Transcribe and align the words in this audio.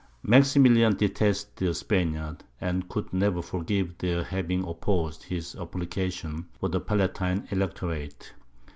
Maximilian 0.23 0.95
detested 0.97 1.57
the 1.57 1.75
Spaniards, 1.75 2.43
and 2.59 2.89
could 2.89 3.13
never 3.13 3.39
forgive 3.43 3.99
their 3.99 4.23
having 4.23 4.63
opposed 4.67 5.25
his 5.25 5.55
application 5.55 6.47
for 6.59 6.69
the 6.69 6.79
Palatine 6.81 7.47
Electorate. 7.51 8.33